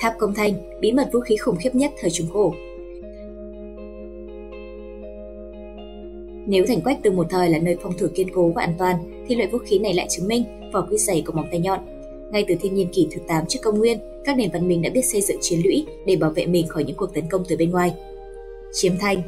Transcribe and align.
Tháp 0.00 0.18
Công 0.18 0.34
Thanh, 0.34 0.80
bí 0.80 0.92
mật 0.92 1.08
vũ 1.12 1.20
khí 1.20 1.36
khủng 1.36 1.56
khiếp 1.56 1.74
nhất 1.74 1.90
thời 2.00 2.10
Trung 2.10 2.26
Cổ. 2.32 2.54
Nếu 6.46 6.64
thành 6.68 6.80
quách 6.80 6.98
từ 7.02 7.10
một 7.10 7.26
thời 7.30 7.50
là 7.50 7.58
nơi 7.58 7.76
phòng 7.82 7.92
thủ 7.98 8.06
kiên 8.14 8.28
cố 8.34 8.48
và 8.48 8.62
an 8.62 8.74
toàn, 8.78 9.24
thì 9.28 9.34
loại 9.34 9.48
vũ 9.48 9.58
khí 9.58 9.78
này 9.78 9.94
lại 9.94 10.06
chứng 10.10 10.28
minh 10.28 10.44
vỏ 10.72 10.86
quy 10.90 10.96
dày 10.96 11.22
có 11.26 11.32
móng 11.32 11.46
tay 11.50 11.60
nhọn. 11.60 11.78
Ngay 12.32 12.44
từ 12.48 12.54
thiên 12.60 12.74
nhiên 12.74 12.88
kỷ 12.92 13.08
thứ 13.10 13.20
8 13.28 13.44
trước 13.48 13.58
công 13.62 13.78
nguyên, 13.78 13.98
các 14.24 14.36
nền 14.36 14.50
văn 14.50 14.68
minh 14.68 14.82
đã 14.82 14.90
biết 14.90 15.02
xây 15.02 15.20
dựng 15.20 15.38
chiến 15.40 15.60
lũy 15.64 15.86
để 16.06 16.16
bảo 16.16 16.30
vệ 16.30 16.46
mình 16.46 16.68
khỏi 16.68 16.84
những 16.84 16.96
cuộc 16.96 17.14
tấn 17.14 17.24
công 17.30 17.44
từ 17.48 17.56
bên 17.56 17.70
ngoài. 17.70 17.94
Chiếm 18.72 18.92
thanh 19.00 19.22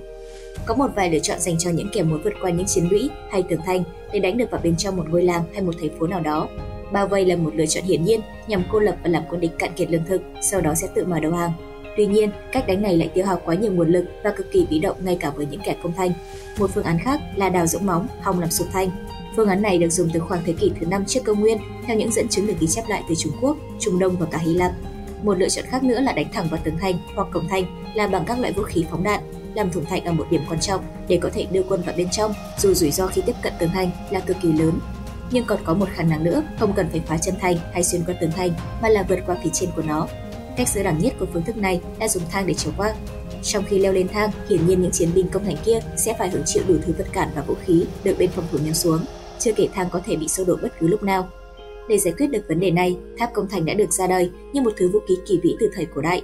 Có 0.66 0.74
một 0.74 0.88
vài 0.96 1.10
lựa 1.10 1.18
chọn 1.18 1.40
dành 1.40 1.58
cho 1.58 1.70
những 1.70 1.88
kẻ 1.92 2.02
muốn 2.02 2.20
vượt 2.24 2.34
qua 2.42 2.50
những 2.50 2.66
chiến 2.66 2.84
lũy 2.90 3.10
hay 3.30 3.42
tường 3.42 3.60
thanh 3.66 3.84
để 4.12 4.18
đánh 4.18 4.38
được 4.38 4.50
vào 4.50 4.60
bên 4.64 4.76
trong 4.76 4.96
một 4.96 5.04
ngôi 5.10 5.22
làng 5.22 5.42
hay 5.52 5.62
một 5.62 5.74
thành 5.80 5.98
phố 5.98 6.06
nào 6.06 6.20
đó. 6.20 6.48
Bao 6.92 7.06
vây 7.06 7.24
là 7.24 7.36
một 7.36 7.54
lựa 7.54 7.66
chọn 7.66 7.84
hiển 7.84 8.04
nhiên 8.04 8.20
nhằm 8.46 8.62
cô 8.72 8.78
lập 8.78 8.96
và 9.02 9.10
làm 9.10 9.22
quân 9.30 9.40
địch 9.40 9.58
cạn 9.58 9.70
kiệt 9.76 9.90
lương 9.90 10.04
thực, 10.04 10.22
sau 10.40 10.60
đó 10.60 10.74
sẽ 10.74 10.88
tự 10.94 11.04
mở 11.04 11.20
đầu 11.20 11.32
hàng. 11.32 11.52
Tuy 11.96 12.06
nhiên, 12.06 12.30
cách 12.52 12.66
đánh 12.66 12.82
này 12.82 12.96
lại 12.96 13.10
tiêu 13.14 13.26
hao 13.26 13.40
quá 13.44 13.54
nhiều 13.54 13.72
nguồn 13.72 13.88
lực 13.88 14.04
và 14.24 14.30
cực 14.30 14.52
kỳ 14.52 14.66
bị 14.70 14.78
động 14.78 14.96
ngay 15.04 15.16
cả 15.20 15.30
với 15.30 15.46
những 15.50 15.60
kẻ 15.64 15.76
công 15.82 15.92
thanh. 15.92 16.12
Một 16.58 16.70
phương 16.74 16.84
án 16.84 16.98
khác 16.98 17.20
là 17.36 17.48
đào 17.48 17.66
rỗng 17.66 17.86
móng, 17.86 18.06
hòng 18.20 18.40
làm 18.40 18.50
sụp 18.50 18.66
thanh. 18.72 18.90
Phương 19.36 19.48
án 19.48 19.62
này 19.62 19.78
được 19.78 19.90
dùng 19.90 20.08
từ 20.12 20.20
khoảng 20.20 20.42
thế 20.46 20.52
kỷ 20.52 20.72
thứ 20.80 20.86
5 20.86 21.04
trước 21.06 21.20
công 21.24 21.40
nguyên, 21.40 21.58
theo 21.86 21.96
những 21.96 22.12
dẫn 22.12 22.28
chứng 22.28 22.46
được 22.46 22.54
ghi 22.60 22.66
chép 22.66 22.84
lại 22.88 23.02
từ 23.08 23.14
Trung 23.14 23.32
Quốc, 23.40 23.56
Trung 23.80 23.98
Đông 23.98 24.16
và 24.16 24.26
cả 24.30 24.38
Hy 24.38 24.54
Lạp. 24.54 24.72
Một 25.22 25.38
lựa 25.38 25.48
chọn 25.48 25.64
khác 25.68 25.82
nữa 25.82 26.00
là 26.00 26.12
đánh 26.12 26.26
thẳng 26.32 26.46
vào 26.50 26.60
tường 26.64 26.78
thành 26.80 26.94
hoặc 27.14 27.28
cổng 27.32 27.48
thành 27.48 27.64
là 27.94 28.06
bằng 28.06 28.24
các 28.26 28.38
loại 28.38 28.52
vũ 28.52 28.62
khí 28.62 28.84
phóng 28.90 29.02
đạn, 29.02 29.20
làm 29.54 29.70
thủng 29.70 29.84
thành 29.84 30.04
ở 30.04 30.12
một 30.12 30.26
điểm 30.30 30.42
quan 30.48 30.60
trọng 30.60 30.80
để 31.08 31.18
có 31.22 31.30
thể 31.34 31.46
đưa 31.52 31.62
quân 31.62 31.82
vào 31.86 31.94
bên 31.96 32.08
trong, 32.10 32.34
dù 32.58 32.74
rủi 32.74 32.90
ro 32.90 33.06
khi 33.06 33.22
tiếp 33.26 33.36
cận 33.42 33.52
tường 33.58 33.70
thành 33.74 33.90
là 34.10 34.20
cực 34.20 34.36
kỳ 34.42 34.52
lớn. 34.52 34.72
Nhưng 35.30 35.44
còn 35.44 35.58
có 35.64 35.74
một 35.74 35.88
khả 35.94 36.02
năng 36.02 36.24
nữa, 36.24 36.42
không 36.60 36.72
cần 36.72 36.86
phải 36.90 37.00
phá 37.06 37.18
chân 37.18 37.34
thành 37.40 37.56
hay 37.72 37.84
xuyên 37.84 38.02
qua 38.06 38.14
tường 38.20 38.30
thành, 38.36 38.50
mà 38.82 38.88
là 38.88 39.04
vượt 39.08 39.18
qua 39.26 39.36
phía 39.44 39.50
trên 39.52 39.70
của 39.76 39.82
nó. 39.82 40.06
Cách 40.56 40.68
dễ 40.68 40.82
đẳng 40.82 40.98
nhất 40.98 41.12
của 41.18 41.26
phương 41.32 41.44
thức 41.44 41.56
này 41.56 41.80
là 42.00 42.08
dùng 42.08 42.22
thang 42.30 42.46
để 42.46 42.54
trèo 42.54 42.72
qua. 42.76 42.94
Trong 43.42 43.64
khi 43.64 43.78
leo 43.78 43.92
lên 43.92 44.08
thang, 44.08 44.30
hiển 44.48 44.66
nhiên 44.66 44.82
những 44.82 44.90
chiến 44.90 45.08
binh 45.14 45.28
công 45.28 45.44
thành 45.44 45.56
kia 45.64 45.80
sẽ 45.96 46.14
phải 46.18 46.30
hứng 46.30 46.42
chịu 46.46 46.62
đủ 46.68 46.74
thứ 46.82 46.92
vật 46.98 47.06
cản 47.12 47.28
và 47.34 47.42
vũ 47.42 47.54
khí 47.64 47.84
được 48.04 48.14
bên 48.18 48.30
phòng 48.30 48.44
thủ 48.52 48.58
ném 48.64 48.74
xuống, 48.74 48.98
chưa 49.38 49.52
kể 49.52 49.68
thang 49.74 49.88
có 49.92 50.00
thể 50.04 50.16
bị 50.16 50.28
sâu 50.28 50.46
đổ 50.46 50.56
bất 50.62 50.72
cứ 50.80 50.88
lúc 50.88 51.02
nào. 51.02 51.28
Để 51.88 51.98
giải 51.98 52.14
quyết 52.18 52.26
được 52.26 52.48
vấn 52.48 52.60
đề 52.60 52.70
này, 52.70 52.96
tháp 53.18 53.32
công 53.32 53.48
thành 53.48 53.64
đã 53.64 53.74
được 53.74 53.92
ra 53.92 54.06
đời 54.06 54.30
như 54.52 54.62
một 54.62 54.72
thứ 54.76 54.88
vũ 54.88 54.98
khí 55.08 55.14
kỳ 55.26 55.40
vĩ 55.42 55.56
từ 55.60 55.70
thời 55.74 55.86
cổ 55.94 56.00
đại. 56.00 56.22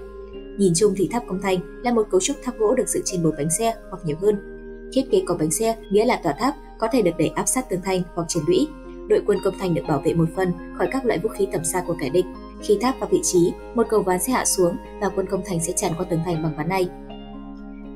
Nhìn 0.58 0.72
chung 0.76 0.94
thì 0.96 1.08
tháp 1.12 1.22
công 1.28 1.42
thành 1.42 1.82
là 1.84 1.92
một 1.92 2.06
cấu 2.10 2.20
trúc 2.20 2.36
tháp 2.42 2.58
gỗ 2.58 2.74
được 2.74 2.88
dựng 2.88 3.02
trên 3.04 3.22
bốn 3.22 3.36
bánh 3.36 3.50
xe 3.50 3.74
hoặc 3.90 3.98
nhiều 4.04 4.16
hơn. 4.20 4.54
Thiết 4.92 5.02
kế 5.10 5.22
có 5.26 5.34
bánh 5.34 5.50
xe 5.50 5.76
nghĩa 5.90 6.04
là 6.04 6.20
tòa 6.22 6.34
tháp 6.38 6.54
có 6.78 6.88
thể 6.92 7.02
được 7.02 7.10
đẩy 7.18 7.28
áp 7.28 7.44
sát 7.44 7.70
tường 7.70 7.80
thành 7.84 8.02
hoặc 8.14 8.24
trên 8.28 8.42
lũy. 8.46 8.68
Đội 9.08 9.22
quân 9.26 9.38
công 9.44 9.58
thành 9.58 9.74
được 9.74 9.82
bảo 9.88 10.02
vệ 10.04 10.14
một 10.14 10.28
phần 10.36 10.52
khỏi 10.78 10.88
các 10.92 11.06
loại 11.06 11.18
vũ 11.18 11.28
khí 11.28 11.48
tầm 11.52 11.64
xa 11.64 11.82
của 11.86 11.96
kẻ 12.00 12.08
địch. 12.08 12.24
Khi 12.62 12.78
tháp 12.80 13.00
vào 13.00 13.08
vị 13.12 13.20
trí, 13.22 13.52
một 13.74 13.86
cầu 13.88 14.02
ván 14.02 14.18
sẽ 14.20 14.32
hạ 14.32 14.44
xuống 14.44 14.76
và 15.00 15.08
quân 15.08 15.26
công 15.30 15.42
thành 15.46 15.60
sẽ 15.60 15.72
tràn 15.72 15.92
qua 15.98 16.06
tường 16.10 16.20
thành 16.24 16.42
bằng 16.42 16.56
ván 16.56 16.68
này. 16.68 16.88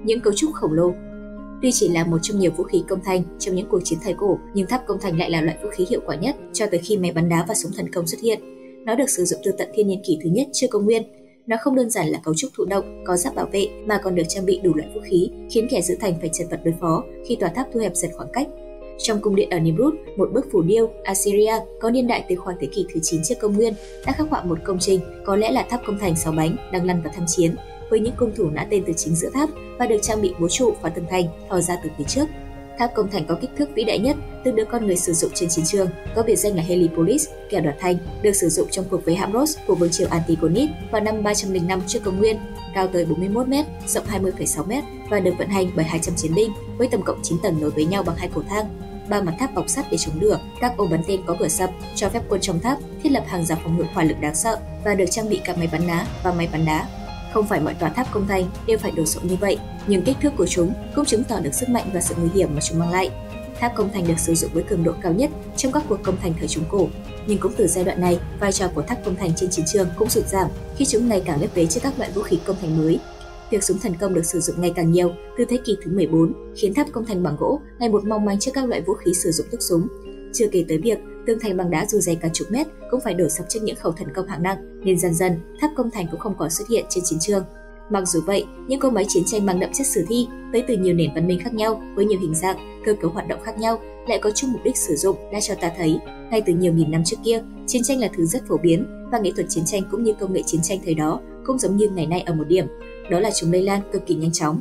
Những 0.04 0.20
cấu 0.20 0.32
trúc 0.36 0.52
khổng 0.52 0.72
lồ 0.72 0.92
Tuy 1.62 1.70
chỉ 1.72 1.88
là 1.88 2.04
một 2.04 2.18
trong 2.22 2.38
nhiều 2.38 2.50
vũ 2.56 2.64
khí 2.64 2.84
công 2.88 3.00
thành 3.04 3.22
trong 3.38 3.54
những 3.54 3.68
cuộc 3.68 3.80
chiến 3.84 3.98
thời 4.02 4.14
cổ, 4.14 4.38
nhưng 4.54 4.66
tháp 4.66 4.86
công 4.86 5.00
thành 5.00 5.18
lại 5.18 5.30
là 5.30 5.40
loại 5.40 5.58
vũ 5.62 5.68
khí 5.72 5.86
hiệu 5.90 6.00
quả 6.06 6.16
nhất 6.16 6.36
cho 6.52 6.66
tới 6.66 6.80
khi 6.84 6.96
máy 6.96 7.12
bắn 7.12 7.28
đá 7.28 7.44
và 7.48 7.54
súng 7.54 7.72
thần 7.76 7.92
công 7.92 8.06
xuất 8.06 8.20
hiện. 8.20 8.40
Nó 8.84 8.94
được 8.94 9.10
sử 9.10 9.24
dụng 9.24 9.40
từ 9.44 9.52
tận 9.58 9.68
thiên 9.74 9.88
niên 9.88 10.02
kỷ 10.06 10.18
thứ 10.22 10.30
nhất 10.30 10.46
trước 10.52 10.66
công 10.70 10.84
nguyên. 10.84 11.02
Nó 11.46 11.56
không 11.60 11.76
đơn 11.76 11.90
giản 11.90 12.08
là 12.08 12.20
cấu 12.24 12.34
trúc 12.34 12.50
thụ 12.56 12.64
động, 12.64 13.04
có 13.06 13.16
giáp 13.16 13.34
bảo 13.34 13.46
vệ 13.52 13.68
mà 13.86 14.00
còn 14.04 14.14
được 14.14 14.22
trang 14.28 14.46
bị 14.46 14.60
đủ 14.64 14.74
loại 14.74 14.90
vũ 14.94 15.00
khí, 15.00 15.30
khiến 15.50 15.66
kẻ 15.70 15.80
giữ 15.82 15.96
thành 16.00 16.14
phải 16.20 16.30
chật 16.32 16.46
vật 16.50 16.60
đối 16.64 16.74
phó 16.80 17.04
khi 17.28 17.36
tòa 17.36 17.48
tháp 17.48 17.66
thu 17.72 17.80
hẹp 17.80 17.96
dần 17.96 18.10
khoảng 18.14 18.32
cách. 18.32 18.48
Trong 18.98 19.20
cung 19.20 19.36
điện 19.36 19.50
ở 19.50 19.58
Nimrud, 19.58 19.94
một 20.16 20.32
bức 20.32 20.46
phủ 20.52 20.62
điêu 20.62 20.90
Assyria 21.04 21.54
có 21.80 21.90
niên 21.90 22.06
đại 22.06 22.24
từ 22.28 22.36
khoảng 22.36 22.56
thế 22.60 22.66
kỷ 22.66 22.86
thứ 22.94 23.00
9 23.02 23.22
trước 23.24 23.34
công 23.40 23.56
nguyên 23.56 23.74
đã 24.06 24.12
khắc 24.12 24.30
họa 24.30 24.42
một 24.42 24.58
công 24.64 24.78
trình 24.78 25.00
có 25.24 25.36
lẽ 25.36 25.50
là 25.50 25.62
tháp 25.62 25.80
công 25.86 25.98
thành 25.98 26.16
sáu 26.16 26.32
bánh 26.32 26.56
đang 26.72 26.86
lăn 26.86 27.02
vào 27.02 27.12
tham 27.16 27.24
chiến 27.26 27.54
với 27.90 28.00
những 28.00 28.14
cung 28.16 28.32
thủ 28.36 28.50
nã 28.50 28.66
tên 28.70 28.84
từ 28.86 28.92
chính 28.96 29.14
giữa 29.14 29.30
tháp 29.34 29.48
và 29.78 29.86
được 29.86 29.98
trang 30.02 30.22
bị 30.22 30.34
bố 30.40 30.48
trụ 30.48 30.74
và 30.82 30.90
tường 30.90 31.04
thành 31.10 31.24
thò 31.48 31.60
ra 31.60 31.76
từ 31.84 31.90
phía 31.98 32.04
trước. 32.08 32.24
Tháp 32.78 32.94
công 32.94 33.10
thành 33.10 33.24
có 33.26 33.34
kích 33.40 33.50
thước 33.58 33.74
vĩ 33.74 33.84
đại 33.84 33.98
nhất 33.98 34.16
từng 34.44 34.56
được 34.56 34.68
con 34.70 34.86
người 34.86 34.96
sử 34.96 35.12
dụng 35.12 35.30
trên 35.34 35.48
chiến 35.48 35.64
trường, 35.64 35.88
có 36.14 36.22
biệt 36.22 36.36
danh 36.36 36.56
là 36.56 36.62
Helipolis, 36.62 37.28
kẻ 37.50 37.60
đoạt 37.60 37.76
thành, 37.80 37.96
được 38.22 38.32
sử 38.32 38.48
dụng 38.48 38.68
trong 38.70 38.84
cuộc 38.90 39.04
với 39.04 39.14
Hamros 39.14 39.58
của 39.66 39.74
vương 39.74 39.90
triều 39.90 40.08
Antigonid 40.10 40.70
vào 40.90 41.00
năm 41.00 41.22
305 41.22 41.80
trước 41.86 42.00
công 42.04 42.18
nguyên, 42.18 42.36
cao 42.74 42.88
tới 42.88 43.04
41 43.04 43.48
m, 43.48 43.54
rộng 43.86 44.04
20,6 44.06 44.64
m 44.64 44.86
và 45.10 45.20
được 45.20 45.34
vận 45.38 45.48
hành 45.48 45.70
bởi 45.76 45.84
200 45.84 46.14
chiến 46.16 46.34
binh 46.34 46.52
với 46.78 46.88
tổng 46.88 47.02
cộng 47.02 47.20
9 47.22 47.38
tầng 47.42 47.60
nối 47.60 47.70
với 47.70 47.84
nhau 47.84 48.02
bằng 48.02 48.16
hai 48.16 48.28
cầu 48.34 48.44
thang. 48.48 48.66
Ba 49.08 49.22
mặt 49.22 49.34
tháp 49.38 49.54
bọc 49.54 49.68
sắt 49.68 49.86
để 49.90 49.98
chống 49.98 50.20
lửa, 50.20 50.40
các 50.60 50.76
ô 50.76 50.86
bắn 50.86 51.02
tên 51.06 51.20
có 51.26 51.36
cửa 51.38 51.48
sập, 51.48 51.70
cho 51.94 52.08
phép 52.08 52.22
quân 52.28 52.40
trong 52.40 52.60
tháp 52.60 52.78
thiết 53.02 53.12
lập 53.12 53.24
hàng 53.26 53.44
rào 53.44 53.58
phòng 53.62 53.76
ngự 53.76 53.84
hỏa 53.94 54.04
lực 54.04 54.20
đáng 54.20 54.34
sợ 54.34 54.58
và 54.84 54.94
được 54.94 55.06
trang 55.10 55.28
bị 55.28 55.40
cả 55.44 55.54
máy 55.58 55.68
bắn 55.72 55.86
đá 55.86 56.06
và 56.22 56.32
máy 56.32 56.48
bắn 56.52 56.64
đá. 56.64 56.88
Không 57.32 57.46
phải 57.46 57.60
mọi 57.60 57.74
tòa 57.74 57.88
tháp 57.88 58.12
công 58.12 58.28
thành 58.28 58.44
đều 58.66 58.78
phải 58.78 58.90
đồ 58.90 59.04
sộ 59.04 59.20
như 59.22 59.36
vậy, 59.40 59.58
nhưng 59.86 60.02
kích 60.02 60.16
thước 60.22 60.32
của 60.36 60.46
chúng 60.46 60.72
cũng 60.94 61.04
chứng 61.04 61.24
tỏ 61.24 61.40
được 61.40 61.54
sức 61.54 61.68
mạnh 61.68 61.90
và 61.94 62.00
sự 62.00 62.14
nguy 62.18 62.28
hiểm 62.34 62.54
mà 62.54 62.60
chúng 62.60 62.78
mang 62.78 62.90
lại. 62.90 63.10
Tháp 63.60 63.74
công 63.74 63.92
thành 63.92 64.06
được 64.08 64.18
sử 64.18 64.34
dụng 64.34 64.50
với 64.54 64.62
cường 64.62 64.84
độ 64.84 64.92
cao 65.02 65.12
nhất 65.12 65.30
trong 65.56 65.72
các 65.72 65.82
cuộc 65.88 66.02
công 66.02 66.16
thành 66.16 66.34
thời 66.38 66.48
Trung 66.48 66.64
Cổ, 66.68 66.88
nhưng 67.26 67.38
cũng 67.38 67.52
từ 67.56 67.66
giai 67.66 67.84
đoạn 67.84 68.00
này, 68.00 68.18
vai 68.40 68.52
trò 68.52 68.68
của 68.74 68.82
tháp 68.82 69.04
công 69.04 69.16
thành 69.16 69.30
trên 69.36 69.50
chiến 69.50 69.64
trường 69.72 69.88
cũng 69.96 70.08
sụt 70.08 70.26
giảm 70.26 70.50
khi 70.76 70.84
chúng 70.84 71.08
ngày 71.08 71.22
càng 71.24 71.40
lép 71.40 71.54
vế 71.54 71.66
trước 71.66 71.80
các 71.82 71.98
loại 71.98 72.10
vũ 72.10 72.22
khí 72.22 72.38
công 72.44 72.56
thành 72.60 72.78
mới. 72.78 73.00
Việc 73.50 73.64
súng 73.64 73.78
thần 73.78 73.94
công 74.00 74.14
được 74.14 74.24
sử 74.24 74.40
dụng 74.40 74.60
ngày 74.60 74.72
càng 74.76 74.92
nhiều 74.92 75.12
từ 75.38 75.44
thế 75.44 75.58
kỷ 75.64 75.76
thứ 75.84 75.90
14 75.90 76.32
khiến 76.56 76.74
tháp 76.74 76.86
công 76.92 77.06
thành 77.06 77.22
bằng 77.22 77.36
gỗ 77.38 77.60
ngày 77.78 77.88
một 77.88 78.04
mong 78.04 78.24
manh 78.24 78.38
trước 78.38 78.50
các 78.54 78.64
loại 78.64 78.80
vũ 78.80 78.94
khí 78.94 79.14
sử 79.14 79.30
dụng 79.30 79.46
thuốc 79.52 79.62
súng. 79.62 79.86
Chưa 80.32 80.46
kể 80.52 80.64
tới 80.68 80.78
việc 80.78 80.98
tường 81.26 81.38
thành 81.40 81.56
bằng 81.56 81.70
đá 81.70 81.86
dù 81.86 82.00
dày 82.00 82.16
cả 82.16 82.28
chục 82.32 82.50
mét 82.50 82.66
cũng 82.90 83.00
phải 83.00 83.14
đổ 83.14 83.28
sập 83.28 83.48
trước 83.48 83.60
những 83.62 83.76
khẩu 83.76 83.92
thần 83.92 84.08
công 84.14 84.26
hạng 84.26 84.42
nặng, 84.42 84.80
nên 84.84 84.98
dần 84.98 85.14
dần 85.14 85.40
tháp 85.60 85.70
công 85.76 85.90
thành 85.90 86.06
cũng 86.10 86.20
không 86.20 86.34
còn 86.38 86.50
xuất 86.50 86.68
hiện 86.68 86.84
trên 86.88 87.04
chiến 87.04 87.18
trường. 87.20 87.44
Mặc 87.92 88.08
dù 88.08 88.20
vậy, 88.26 88.46
những 88.66 88.80
cỗ 88.80 88.90
máy 88.90 89.04
chiến 89.08 89.22
tranh 89.26 89.46
mang 89.46 89.60
đậm 89.60 89.70
chất 89.72 89.86
sử 89.86 90.04
thi 90.08 90.28
tới 90.52 90.64
từ 90.68 90.76
nhiều 90.76 90.94
nền 90.94 91.10
văn 91.14 91.26
minh 91.26 91.40
khác 91.44 91.54
nhau 91.54 91.82
với 91.94 92.04
nhiều 92.04 92.20
hình 92.20 92.34
dạng, 92.34 92.56
cơ 92.84 92.94
cấu 93.00 93.10
hoạt 93.10 93.28
động 93.28 93.40
khác 93.42 93.58
nhau 93.58 93.78
lại 94.08 94.18
có 94.18 94.30
chung 94.30 94.52
mục 94.52 94.60
đích 94.64 94.76
sử 94.76 94.94
dụng 94.94 95.16
đã 95.32 95.40
cho 95.40 95.54
ta 95.54 95.70
thấy 95.76 95.98
ngay 96.30 96.42
từ 96.46 96.52
nhiều 96.52 96.72
nghìn 96.72 96.90
năm 96.90 97.04
trước 97.04 97.16
kia, 97.24 97.42
chiến 97.66 97.82
tranh 97.82 98.00
là 98.00 98.08
thứ 98.16 98.24
rất 98.24 98.42
phổ 98.48 98.56
biến 98.56 98.86
và 99.12 99.18
nghệ 99.18 99.30
thuật 99.36 99.46
chiến 99.48 99.64
tranh 99.66 99.82
cũng 99.90 100.02
như 100.02 100.12
công 100.20 100.32
nghệ 100.32 100.42
chiến 100.46 100.60
tranh 100.62 100.78
thời 100.84 100.94
đó 100.94 101.20
cũng 101.46 101.58
giống 101.58 101.76
như 101.76 101.88
ngày 101.88 102.06
nay 102.06 102.20
ở 102.20 102.34
một 102.34 102.44
điểm, 102.48 102.66
đó 103.10 103.20
là 103.20 103.30
chúng 103.30 103.52
lây 103.52 103.62
lan 103.62 103.80
cực 103.92 104.06
kỳ 104.06 104.14
nhanh 104.14 104.32
chóng 104.32 104.60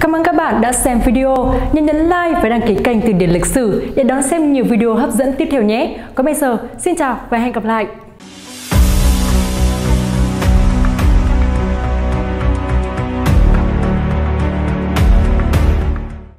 Cảm 0.00 0.16
ơn 0.16 0.24
các 0.24 0.34
bạn 0.36 0.60
đã 0.60 0.72
xem 0.72 1.00
video. 1.06 1.54
Nhớ 1.72 1.82
nhấn 1.82 1.96
like 1.96 2.40
và 2.42 2.48
đăng 2.48 2.60
ký 2.66 2.76
kênh 2.84 3.00
Từ 3.00 3.12
điển 3.12 3.30
lịch 3.30 3.46
sử 3.46 3.86
để 3.94 4.04
đón 4.04 4.22
xem 4.22 4.52
nhiều 4.52 4.64
video 4.64 4.94
hấp 4.94 5.10
dẫn 5.10 5.32
tiếp 5.38 5.48
theo 5.50 5.62
nhé. 5.62 5.98
Còn 6.14 6.26
bây 6.26 6.34
giờ, 6.34 6.68
xin 6.78 6.96
chào 6.96 7.20
và 7.30 7.38
hẹn 7.38 7.52
gặp 7.52 7.64
lại. 7.64 7.86